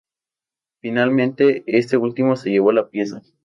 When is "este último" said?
1.67-2.35